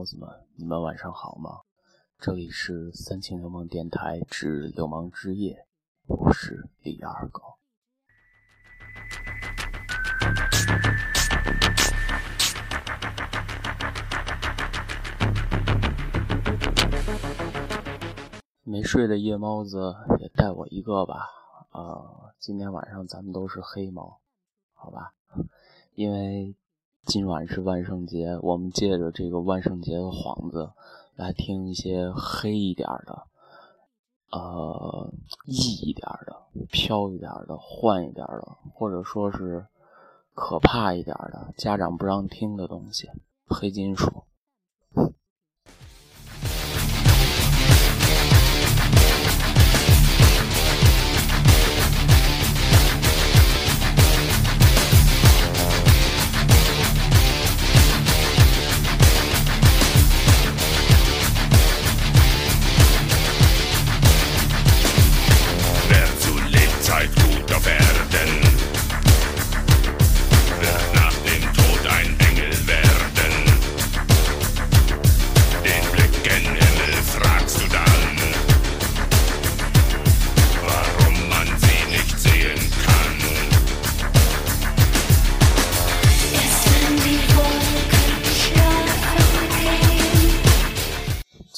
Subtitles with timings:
[0.00, 0.26] 猫子们，
[0.56, 1.60] 你们晚上好吗？
[2.18, 5.66] 这里是三清流氓电台之流氓之夜，
[6.06, 7.42] 我是李二狗。
[18.64, 21.28] 没睡的夜猫子也带我一个吧。
[21.72, 24.18] 呃，今天晚上咱们都是黑猫，
[24.72, 25.12] 好吧？
[25.92, 26.56] 因为
[27.06, 30.70] 今晚是万圣节，我们借着这个万圣节的幌子，
[31.16, 33.26] 来听一些黑一点的、
[34.30, 35.12] 呃，
[35.46, 39.66] 异一点的、飘一点的、幻一点的，或者说是
[40.34, 43.08] 可怕一点的、家长不让听的东西——
[43.48, 44.22] 黑金属。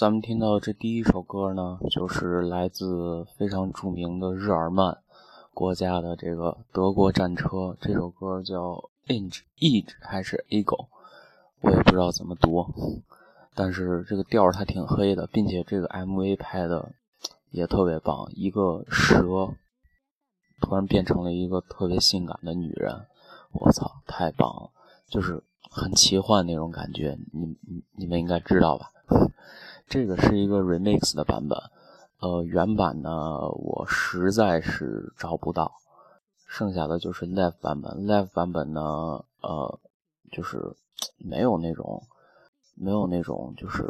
[0.02, 4.98] 咱们听到这第一首歌呢，就是来自非常著名的日耳曼
[5.54, 7.76] 国家的这个德国战车。
[7.80, 8.58] 这首歌叫
[9.06, 10.88] 《Age Age》还是 Ego，
[11.60, 12.66] 我也不知道怎么读。
[13.54, 16.90] 但是这个调儿它挺黑的，并且这个 MV 拍的
[17.52, 18.28] 也特别棒。
[18.34, 19.54] 一个蛇
[20.60, 23.06] 突然变成了一个特别性感的女人，
[23.52, 24.70] 我操，太棒了！
[25.08, 28.88] 就是很奇幻那种感觉，你你你们应该知道吧？
[29.92, 31.58] 这个是一个 remix 的版本，
[32.20, 33.10] 呃，原版呢
[33.50, 35.70] 我实在是找不到，
[36.48, 37.92] 剩下的就是 live 版本。
[38.06, 38.80] live 版本呢，
[39.42, 39.78] 呃，
[40.30, 40.58] 就是
[41.18, 42.02] 没有那种，
[42.74, 43.86] 没有那种，就是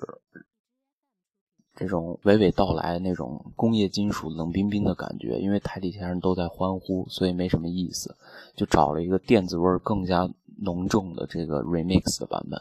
[1.76, 8.16] 这种娓娓道来那种工业金属冷冰冰的感觉，因为台底下人都在欢呼，所以没什么意思，
[8.56, 10.28] 就找了一个电子味更加
[10.62, 12.60] 浓重的这个 remix 的版本。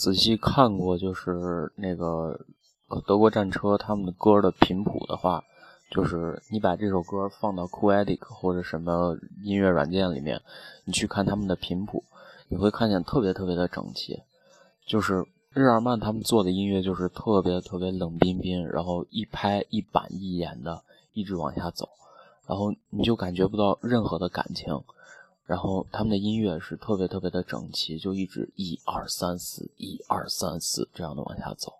[0.00, 2.40] 仔细看过，就是那个
[3.06, 5.44] 德国战车他们的歌的频谱的话，
[5.90, 10.40] 就是你把这首歌放到酷 Edit 或者什么音乐软件里面，
[10.86, 12.02] 你去看他们的频谱，
[12.48, 14.22] 你会看见特别特别的整齐。
[14.86, 20.82] 就是日耳曼他们做的音乐就是特别特别冷冰冰，然后一拍一板一眼的
[21.12, 21.86] 一直往下走，
[22.46, 24.82] 然后你就感觉不到任何的感情。
[25.50, 31.72] 然后他们的音乐是特别特别的整齐，就一直一二三四一二三四这样的往下走。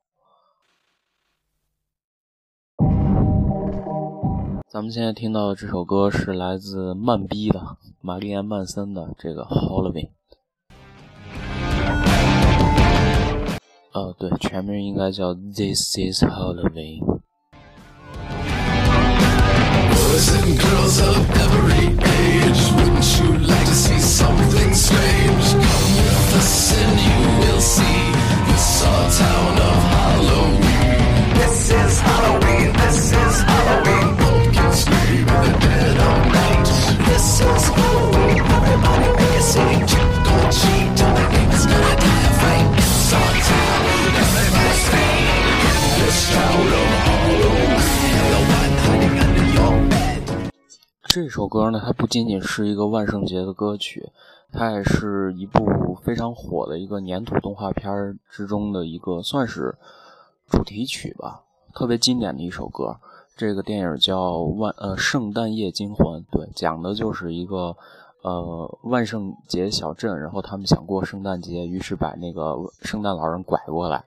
[4.69, 10.11] 咱们现在听到的这首歌是来自曼比的玛丽安曼森的这个 Halloween。
[13.93, 17.21] 呃，对，全名应该叫 This Is Halloween。
[23.91, 25.53] See something strange?
[25.53, 28.13] Come with us and you will see
[28.47, 30.00] this our town of
[51.41, 54.11] 首歌呢，它不仅仅是一个万圣节的歌曲，
[54.53, 59.75] 它也是一部非常火的一个粘土动画片之中的一个算是
[60.51, 61.41] 主题曲吧，
[61.75, 62.95] 特别经典的一首歌。
[63.39, 67.75] 这个电影叫《万呃圣诞夜惊魂》，对，讲的就是一个
[68.21, 74.05] 呃万圣节小镇，然后他们想过圣诞节，于是把那个圣诞老人拐过来，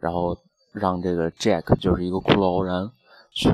[0.00, 0.36] 然后
[0.72, 2.90] 让这个 Jack 就是一个骷髅人
[3.30, 3.52] 去。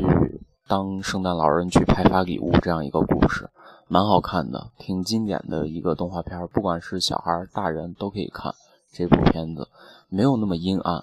[0.68, 3.48] 当圣诞老人去派发礼物这样一个故事，
[3.88, 8.54] 蛮好看的，挺经典的一个动画片，不管是小孩、大人都可以看。
[8.92, 9.66] 这部片子
[10.10, 11.02] 没有那么阴暗，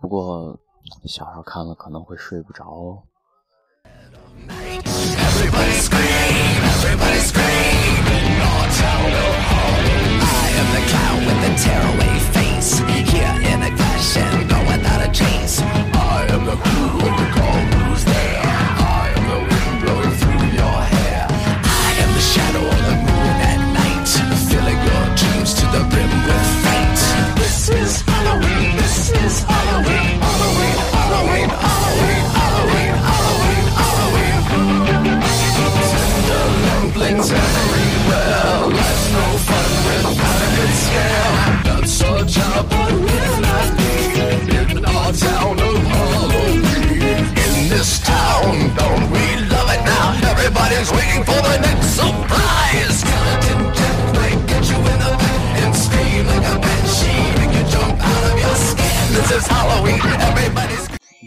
[0.00, 0.56] 不过
[1.06, 3.02] 小孩看了可能会睡不着哦。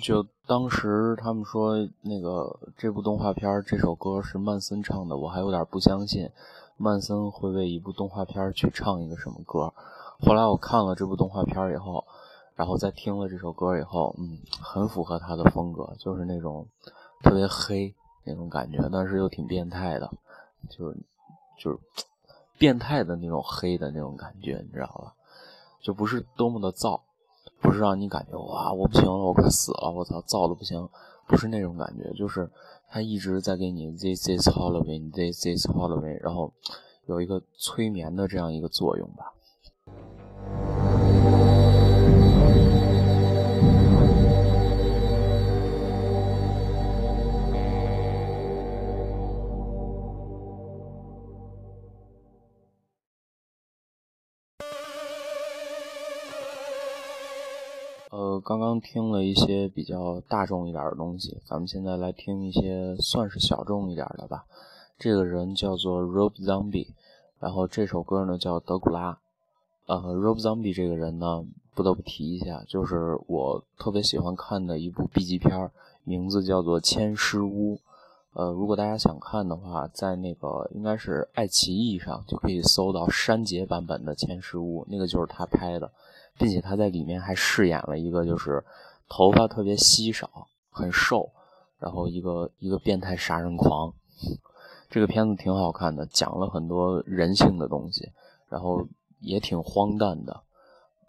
[0.02, 6.30] 就当时他们说那个这部动画片这首歌是曼森唱的，我还有点不相信
[6.78, 9.74] 曼森会为一部动画片去唱一个什么歌。
[10.20, 12.06] 后来我看了这部动画片以后，
[12.56, 16.66] 然后再听了这首歌以后，嗯，很符合他的风格，就是那种
[17.22, 20.12] 特别黑那种感觉，但是又挺变态的，
[20.70, 20.98] 就是
[21.60, 21.80] 就是
[22.58, 25.14] 变态的那种黑的那种感觉，你知道吧？
[25.82, 27.02] 就不是多么的燥。
[27.60, 30.90] 不是让你感觉哇，我不行了，我快死了，我操，燥的不行，
[31.26, 32.50] 不是那种感觉，就是
[32.90, 36.52] 他一直在给你 this this Halloween，this this Halloween，然后
[37.06, 39.34] 有一个催眠的这样一个作用吧。
[58.14, 64.46] 呃，刚刚听了一些比较大众一点的东西，咱们现在来听一些算是小众一点的吧。
[65.00, 66.90] 这个人叫做 Rob Zombie，
[67.40, 69.18] 然后这首歌呢叫德古拉。
[69.88, 71.44] 呃，Rob Zombie 这个人呢，
[71.74, 75.72] 不得不提一下，就是我特别喜欢看的一部 B 级片，
[76.04, 77.78] 名字叫做《千尸屋》。
[78.34, 85.92] 呃，如果大家想看的话，在那个应该是爱奇艺上就可以搜到删节版本的《千尸屋》，那个就是他拍的。
[86.38, 88.64] 并且他在里面还饰演了一个，就是
[89.08, 91.32] 头发特别稀少、很瘦，
[91.80, 93.94] 然后一个一个变态杀人狂。
[94.90, 98.12] 这个片子挺好看的，讲了很多人性的东西，
[98.48, 98.88] 然后
[99.20, 100.44] 也挺荒诞的。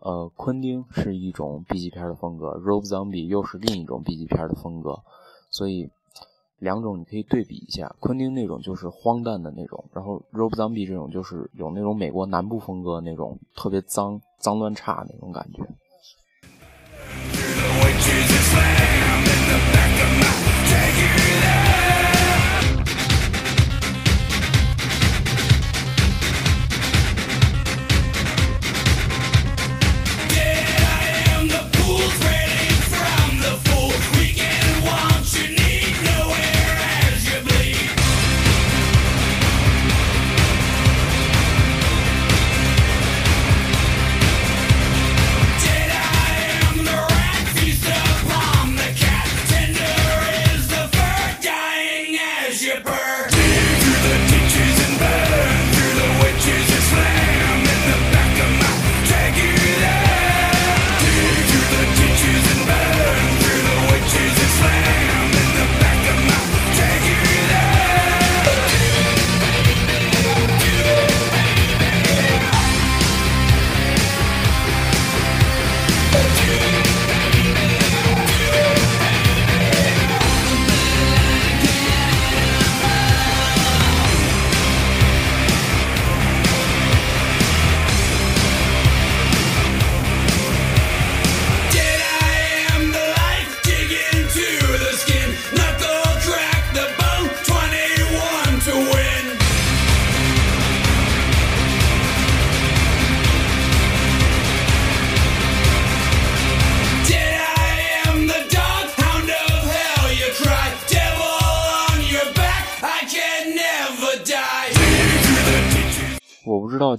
[0.01, 5.03] 呃，昆汀是一种 B 级片的风格，Rob Zombie 又是另一种 B 级片的风格，
[5.51, 5.91] 所以
[6.59, 7.95] 两种你可以对比一下。
[8.01, 14.21] 昆汀那种就是荒诞的那种，然后 Rob Zombie 这种就是有那种美国南部风格那种特别脏。
[14.45, 15.67] 脏乱差那种感觉。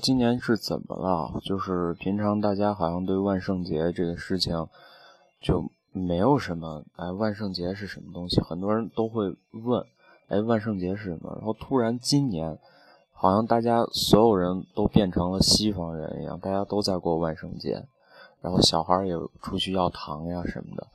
[0.05, 4.67] 今年是怎么了，就是平常大家好像对万圣节这个事情
[5.41, 8.39] 就没有什么，哎，万圣节是什么东西？
[8.39, 9.83] 很多人都会问，
[10.27, 11.33] 哎，万圣节是什么？
[11.37, 12.55] 然后突然今年，
[13.13, 17.83] 好像大家所有人都变成了西方人一样，大家都在过万圣节，
[18.41, 20.85] 然后小孩也出去要糖呀什么的。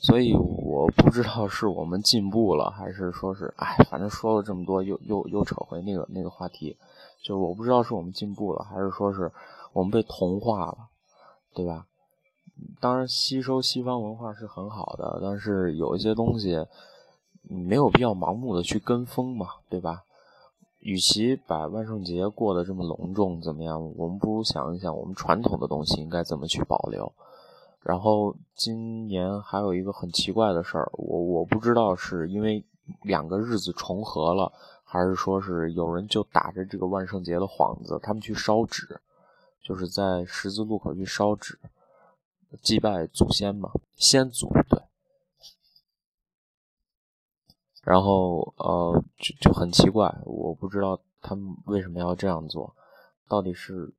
[0.00, 6.76] 所以我不知道是我们进步了，还是说是，哎，反正说了这么多，又又又扯回那个那个话题，
[7.26, 9.32] 就我不知道是我们进步了，还是说是
[9.72, 10.78] 我们被同化了，
[11.56, 11.86] 对吧？
[12.80, 16.64] 当然，吸收西方文化是很好的，但是有一些东西
[17.42, 20.04] 没有必要盲目的去跟风嘛，对吧？
[20.78, 23.92] 与其把万圣节过得这么隆重，怎么样？
[23.96, 27.12] 我们不如想一想，我们传统的东西应该怎么去保留。
[27.82, 32.64] 然后今年还有一个很奇怪的事儿，我我不知道是因为
[33.02, 34.52] 两个日子重合了，
[34.86, 38.98] 还是说是有人就打着这个万圣节的幌子，他们去烧纸，
[39.60, 41.58] 就是在十字路口去烧纸，
[42.62, 44.80] 祭拜祖先嘛，先祖对。
[47.82, 52.74] 然后呃，就就很奇怪，我不知道他们为什么要这样做，
[53.28, 53.92] 到底是。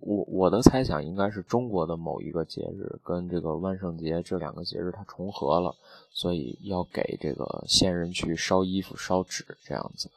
[0.00, 5.74] 我我的猜想应该是中国的某一个节日跟这个万圣节这两个节日它重合了，
[6.10, 10.10] 所以要给这个先人去烧衣服、烧纸这样子。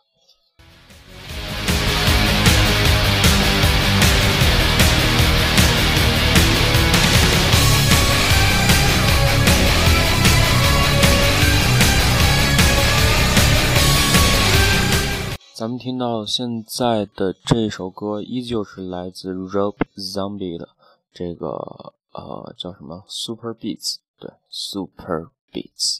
[15.61, 20.69] 咱们听到现在的这首歌，依旧是来自 Rope Zombie 的
[21.13, 25.99] 这个呃叫什么 Super Beats，对，Super Beats。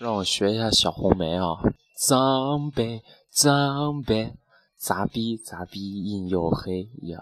[0.00, 1.62] 让我学一下小红梅啊
[1.96, 3.02] ，Zombie。
[3.34, 4.36] 张呗，
[4.76, 7.18] 咋比咋比人又黑呀？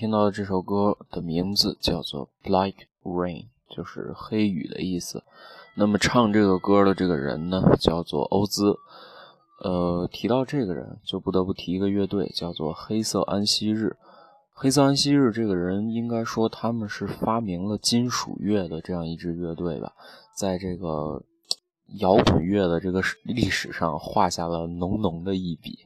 [0.00, 5.22] 听到的这首歌的名字叫做《Black Rain》，就是黑雨的意思。
[5.76, 8.74] 那么唱这个歌的这个人呢，叫做欧兹。
[9.62, 13.94] 呃，提到这个人，就不得不提一个乐队，叫做黑色安息日。
[14.54, 19.92] 黑色安息日这个人，应该说他们是发明了金属乐的这样一支乐队吧，
[20.34, 21.22] 在这个
[21.98, 25.80] 摇滚乐的这个历史上画下了浓浓的一笔。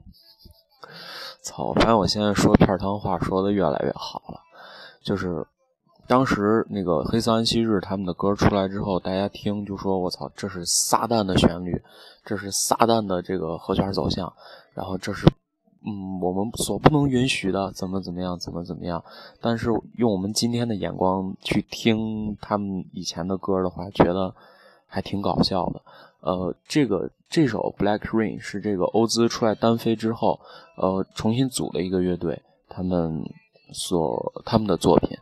[1.43, 1.67] 操！
[1.67, 4.41] 我发现我现在说片汤话说的越来越好了，
[5.03, 5.47] 就是
[6.07, 11.83] 当时那个黑色安息日他们的歌出来之后，大家听就说：“我操，这是撒旦的旋律，
[12.25, 14.33] 这是撒旦的这个和弦走向，
[14.75, 15.27] 然后这是
[15.87, 19.03] 嗯我们所不能允许的，怎么怎么样，怎么怎么样。”
[19.41, 24.35] 但是用我们今天的眼光去听他们以前的歌的话，觉得
[24.87, 25.81] 还挺搞笑的。
[26.21, 30.39] 呃，这个这首《Black Rain》是这个欧兹出来单飞之后，
[30.77, 33.25] 呃，重新组了一个乐队，他们
[33.73, 35.19] 所他们的作品。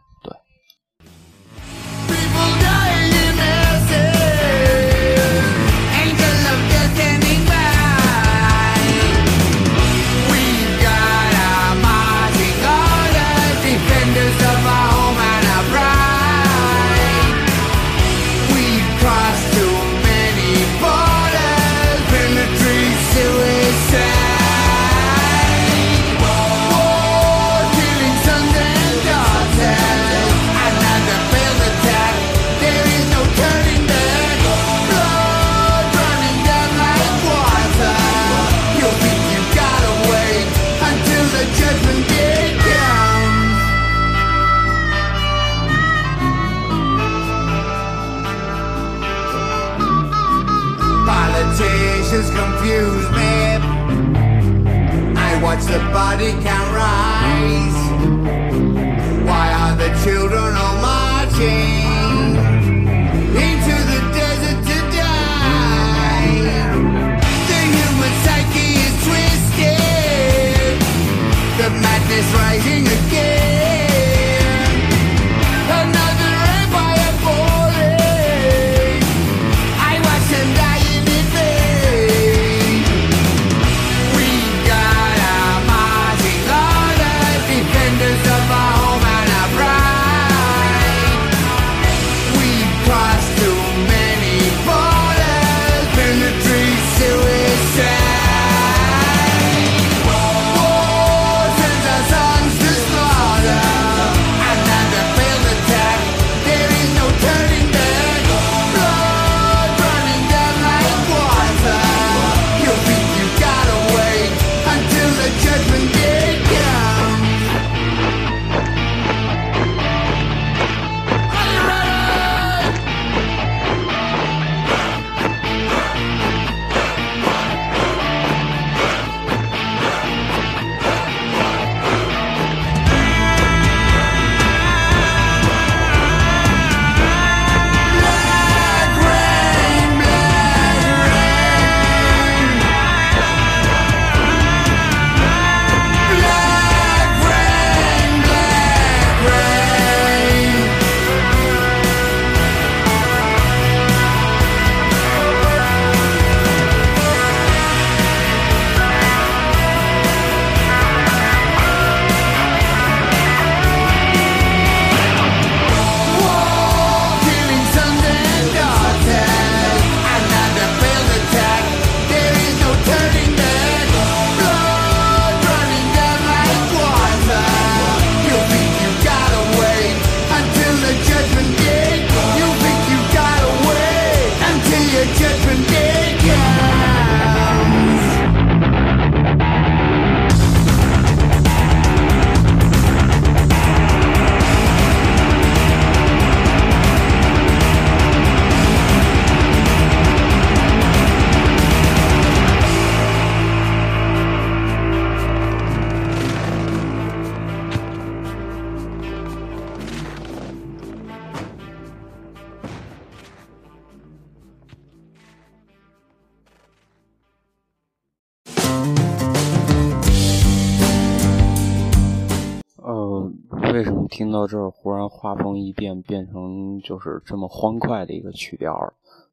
[224.22, 228.72] 听到这儿，忽然画风一变，变成就是这么欢快的一个曲调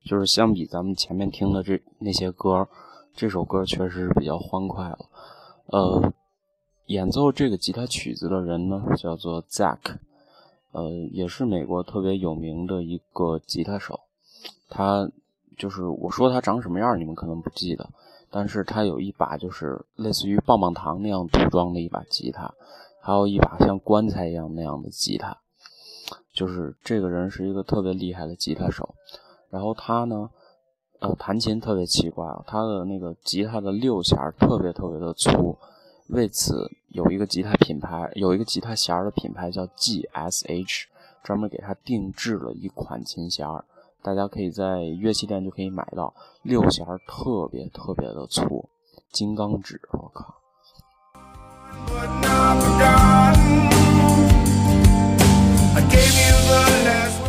[0.04, 2.67] 就是相比咱们前面听的这那些歌，
[3.13, 4.97] 这首歌确实是比较欢快了。
[5.67, 6.12] 呃，
[6.88, 9.97] 演奏这个吉他曲子的人呢，叫做 Zack。
[10.71, 13.99] 呃，也是美国特别有名的一个吉他手。
[14.69, 15.08] 他
[15.56, 17.88] 就是我说他长什么样，你们可能不记得，
[18.32, 22.52] 但是他有一把就是类似于棒棒糖那样涂装的一把吉他，
[23.02, 25.38] 还有一把像棺材一样那样的吉他。
[26.32, 28.96] 就是这个人是一个特别厉害的吉他手，
[29.50, 30.30] 然后他呢，
[31.00, 35.58] 呃，弹琴特别奇怪，他的那个吉他的六弦特别特别的粗，
[36.08, 40.86] 为此有一个吉他品牌，有一个吉他弦的品牌叫 GSH，
[41.24, 43.46] 专门给他定制了一款琴弦，
[44.02, 48.70] 大家可以在乐器店就可以买到，六弦特别特别的粗，
[49.12, 50.38] 金刚指，我靠。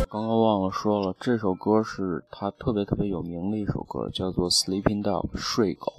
[0.09, 5.93] 刚刚忘了说了，这首歌是他特别特别有名的一首歌，叫做《Sleeping Dog》睡狗。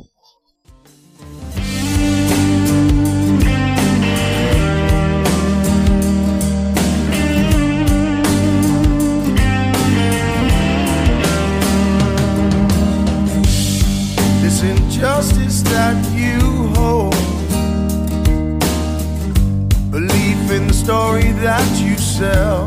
[19.93, 22.67] belief in the story that you sell.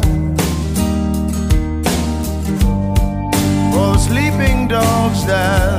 [3.74, 5.75] For the sleeping dogs that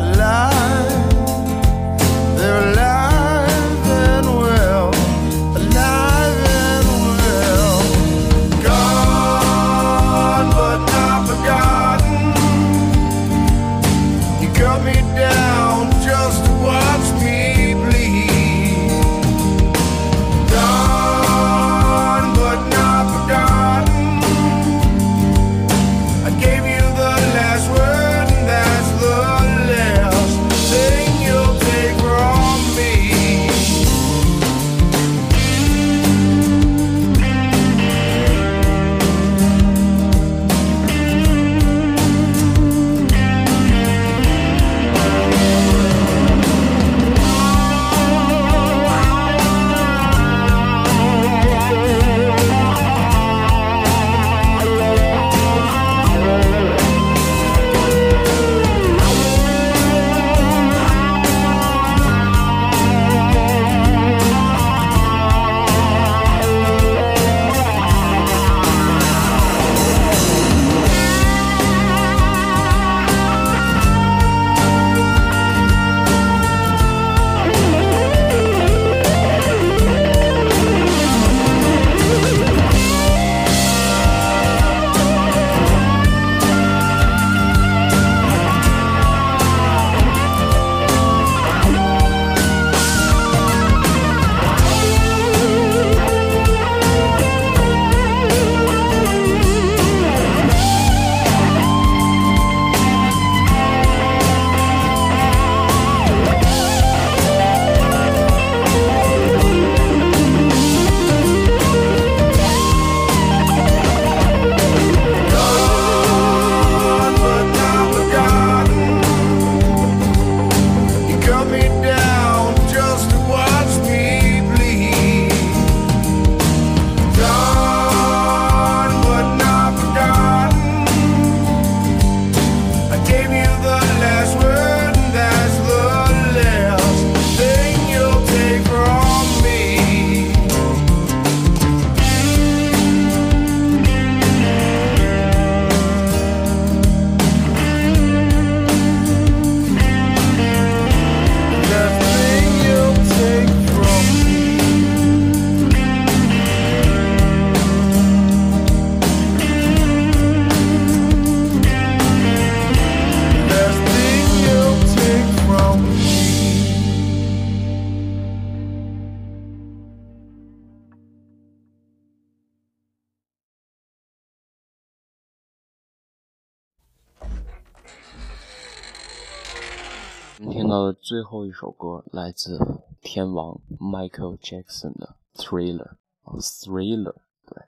[180.39, 182.59] 们听到的最后一首歌来自
[183.01, 185.79] 天王 Michael Jackson 的《Thriller》
[186.25, 187.13] 啊，《Thriller》
[187.47, 187.63] 对，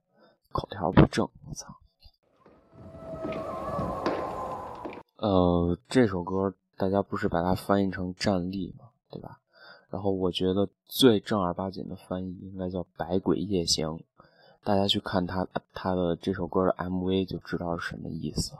[0.51, 1.75] 口条不正，我操。
[5.17, 8.89] 呃，这首歌大家不是把它翻译成站立吗？
[9.09, 9.39] 对吧？
[9.89, 13.87] 然后我觉得最正儿八经的翻译应该叫《百鬼夜行》，
[14.63, 18.59] 大家去看他他的这首歌的 MV 就知道是什么意思了。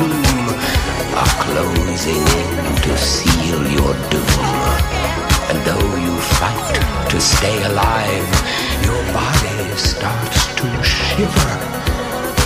[0.00, 0.48] tomb
[1.20, 2.24] are closing
[2.84, 4.46] to seal your doom.
[5.50, 6.74] And though you fight
[7.12, 8.30] to stay alive,
[8.86, 9.60] your body
[9.90, 11.52] starts to shiver.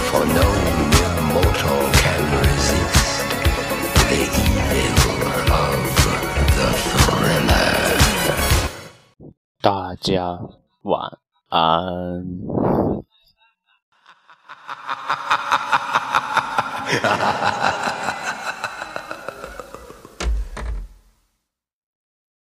[0.09, 0.49] For no
[0.93, 3.27] mere mortal can resist
[4.11, 5.21] the evil
[5.65, 5.79] of
[6.57, 7.75] the thriller.
[9.61, 10.39] 大家
[10.83, 12.65] 晚安。
[16.85, 18.04] Ha ha ha ha ha.